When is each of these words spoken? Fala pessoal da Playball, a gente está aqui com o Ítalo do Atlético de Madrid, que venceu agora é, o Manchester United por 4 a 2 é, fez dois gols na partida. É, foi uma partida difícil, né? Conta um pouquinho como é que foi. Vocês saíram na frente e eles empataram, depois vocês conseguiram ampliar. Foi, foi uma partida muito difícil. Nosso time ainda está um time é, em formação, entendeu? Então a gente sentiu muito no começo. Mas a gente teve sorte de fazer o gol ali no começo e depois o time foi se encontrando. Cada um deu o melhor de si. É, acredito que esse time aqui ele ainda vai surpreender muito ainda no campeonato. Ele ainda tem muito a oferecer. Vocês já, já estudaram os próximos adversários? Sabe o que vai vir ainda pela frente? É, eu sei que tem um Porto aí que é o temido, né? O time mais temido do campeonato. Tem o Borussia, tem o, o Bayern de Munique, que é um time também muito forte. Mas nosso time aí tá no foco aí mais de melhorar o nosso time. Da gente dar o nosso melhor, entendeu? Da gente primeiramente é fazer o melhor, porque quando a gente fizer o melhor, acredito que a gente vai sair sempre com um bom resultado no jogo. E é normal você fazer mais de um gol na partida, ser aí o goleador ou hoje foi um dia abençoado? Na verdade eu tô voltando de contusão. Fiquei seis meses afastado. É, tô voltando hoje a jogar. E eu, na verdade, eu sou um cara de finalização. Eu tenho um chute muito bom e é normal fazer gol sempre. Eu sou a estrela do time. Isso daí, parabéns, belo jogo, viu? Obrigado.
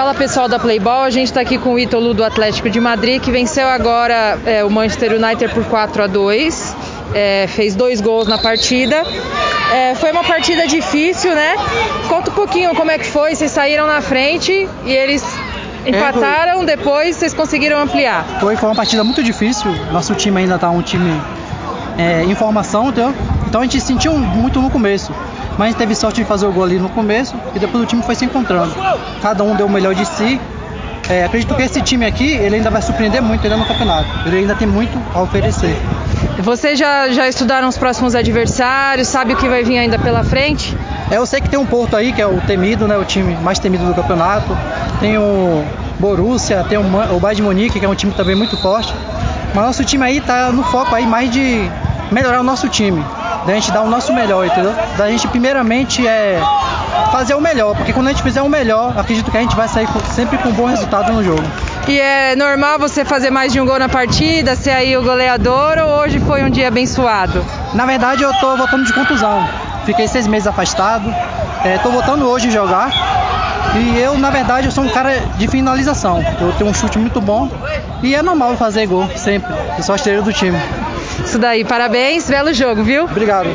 Fala 0.00 0.14
pessoal 0.14 0.48
da 0.48 0.58
Playball, 0.58 1.02
a 1.02 1.10
gente 1.10 1.26
está 1.26 1.42
aqui 1.42 1.58
com 1.58 1.74
o 1.74 1.78
Ítalo 1.78 2.14
do 2.14 2.24
Atlético 2.24 2.70
de 2.70 2.80
Madrid, 2.80 3.20
que 3.20 3.30
venceu 3.30 3.68
agora 3.68 4.38
é, 4.46 4.64
o 4.64 4.70
Manchester 4.70 5.12
United 5.12 5.52
por 5.52 5.62
4 5.66 6.04
a 6.04 6.06
2 6.06 6.76
é, 7.12 7.46
fez 7.46 7.74
dois 7.74 8.00
gols 8.00 8.26
na 8.26 8.38
partida. 8.38 9.04
É, 9.70 9.94
foi 9.94 10.10
uma 10.10 10.24
partida 10.24 10.66
difícil, 10.66 11.34
né? 11.34 11.54
Conta 12.08 12.30
um 12.30 12.34
pouquinho 12.34 12.74
como 12.74 12.90
é 12.90 12.96
que 12.96 13.06
foi. 13.06 13.34
Vocês 13.34 13.50
saíram 13.50 13.86
na 13.86 14.00
frente 14.00 14.66
e 14.86 14.90
eles 14.90 15.22
empataram, 15.84 16.64
depois 16.64 17.16
vocês 17.16 17.34
conseguiram 17.34 17.78
ampliar. 17.78 18.24
Foi, 18.40 18.56
foi 18.56 18.70
uma 18.70 18.74
partida 18.74 19.04
muito 19.04 19.22
difícil. 19.22 19.70
Nosso 19.92 20.14
time 20.14 20.40
ainda 20.40 20.54
está 20.54 20.70
um 20.70 20.80
time 20.80 21.12
é, 21.98 22.24
em 22.24 22.34
formação, 22.34 22.88
entendeu? 22.88 23.14
Então 23.46 23.60
a 23.60 23.64
gente 23.64 23.78
sentiu 23.82 24.16
muito 24.16 24.62
no 24.62 24.70
começo. 24.70 25.12
Mas 25.60 25.66
a 25.66 25.70
gente 25.72 25.78
teve 25.78 25.94
sorte 25.94 26.22
de 26.22 26.26
fazer 26.26 26.46
o 26.46 26.52
gol 26.52 26.64
ali 26.64 26.78
no 26.78 26.88
começo 26.88 27.36
e 27.54 27.58
depois 27.58 27.84
o 27.84 27.86
time 27.86 28.02
foi 28.02 28.14
se 28.14 28.24
encontrando. 28.24 28.74
Cada 29.20 29.44
um 29.44 29.54
deu 29.54 29.66
o 29.66 29.68
melhor 29.68 29.94
de 29.94 30.06
si. 30.06 30.40
É, 31.06 31.26
acredito 31.26 31.54
que 31.54 31.60
esse 31.60 31.82
time 31.82 32.06
aqui 32.06 32.30
ele 32.30 32.56
ainda 32.56 32.70
vai 32.70 32.80
surpreender 32.80 33.20
muito 33.20 33.44
ainda 33.44 33.58
no 33.58 33.66
campeonato. 33.66 34.08
Ele 34.24 34.38
ainda 34.38 34.54
tem 34.54 34.66
muito 34.66 34.98
a 35.14 35.20
oferecer. 35.20 35.76
Vocês 36.38 36.78
já, 36.78 37.10
já 37.10 37.28
estudaram 37.28 37.68
os 37.68 37.76
próximos 37.76 38.14
adversários? 38.14 39.06
Sabe 39.08 39.34
o 39.34 39.36
que 39.36 39.46
vai 39.50 39.62
vir 39.62 39.76
ainda 39.76 39.98
pela 39.98 40.24
frente? 40.24 40.74
É, 41.10 41.18
eu 41.18 41.26
sei 41.26 41.42
que 41.42 41.50
tem 41.50 41.58
um 41.58 41.66
Porto 41.66 41.94
aí 41.94 42.10
que 42.14 42.22
é 42.22 42.26
o 42.26 42.40
temido, 42.40 42.88
né? 42.88 42.96
O 42.96 43.04
time 43.04 43.36
mais 43.42 43.58
temido 43.58 43.84
do 43.84 43.92
campeonato. 43.92 44.56
Tem 44.98 45.18
o 45.18 45.62
Borussia, 45.98 46.64
tem 46.70 46.78
o, 46.78 46.80
o 47.14 47.20
Bayern 47.20 47.36
de 47.36 47.42
Munique, 47.42 47.78
que 47.78 47.84
é 47.84 47.88
um 47.88 47.94
time 47.94 48.14
também 48.14 48.34
muito 48.34 48.56
forte. 48.56 48.94
Mas 49.54 49.62
nosso 49.62 49.84
time 49.84 50.06
aí 50.06 50.22
tá 50.22 50.50
no 50.50 50.62
foco 50.62 50.94
aí 50.94 51.06
mais 51.06 51.30
de 51.30 51.70
melhorar 52.10 52.40
o 52.40 52.44
nosso 52.44 52.66
time. 52.66 53.04
Da 53.46 53.54
gente 53.54 53.72
dar 53.72 53.82
o 53.82 53.88
nosso 53.88 54.12
melhor, 54.12 54.46
entendeu? 54.46 54.74
Da 54.96 55.08
gente 55.08 55.26
primeiramente 55.28 56.06
é 56.06 56.40
fazer 57.10 57.34
o 57.34 57.40
melhor, 57.40 57.74
porque 57.74 57.92
quando 57.92 58.08
a 58.08 58.10
gente 58.10 58.22
fizer 58.22 58.42
o 58.42 58.48
melhor, 58.48 58.92
acredito 58.96 59.30
que 59.30 59.36
a 59.36 59.40
gente 59.40 59.56
vai 59.56 59.66
sair 59.66 59.88
sempre 60.10 60.38
com 60.38 60.50
um 60.50 60.52
bom 60.52 60.66
resultado 60.66 61.12
no 61.12 61.24
jogo. 61.24 61.42
E 61.88 61.98
é 61.98 62.36
normal 62.36 62.78
você 62.78 63.04
fazer 63.04 63.30
mais 63.30 63.52
de 63.52 63.60
um 63.60 63.66
gol 63.66 63.78
na 63.78 63.88
partida, 63.88 64.54
ser 64.54 64.70
aí 64.70 64.96
o 64.96 65.02
goleador 65.02 65.78
ou 65.78 66.00
hoje 66.00 66.20
foi 66.20 66.44
um 66.44 66.50
dia 66.50 66.68
abençoado? 66.68 67.44
Na 67.74 67.86
verdade 67.86 68.22
eu 68.22 68.32
tô 68.34 68.56
voltando 68.56 68.84
de 68.84 68.92
contusão. 68.92 69.42
Fiquei 69.84 70.06
seis 70.06 70.26
meses 70.26 70.46
afastado. 70.46 71.12
É, 71.64 71.78
tô 71.78 71.90
voltando 71.90 72.28
hoje 72.28 72.48
a 72.48 72.50
jogar. 72.50 72.92
E 73.74 73.98
eu, 73.98 74.18
na 74.18 74.30
verdade, 74.30 74.66
eu 74.66 74.72
sou 74.72 74.84
um 74.84 74.88
cara 74.88 75.20
de 75.36 75.46
finalização. 75.46 76.24
Eu 76.40 76.52
tenho 76.52 76.70
um 76.70 76.74
chute 76.74 76.98
muito 76.98 77.20
bom 77.20 77.48
e 78.02 78.14
é 78.14 78.22
normal 78.22 78.56
fazer 78.56 78.86
gol 78.86 79.08
sempre. 79.16 79.52
Eu 79.76 79.82
sou 79.82 79.92
a 79.92 79.96
estrela 79.96 80.22
do 80.22 80.32
time. 80.32 80.58
Isso 81.30 81.38
daí, 81.38 81.64
parabéns, 81.64 82.28
belo 82.28 82.52
jogo, 82.52 82.82
viu? 82.82 83.04
Obrigado. 83.04 83.50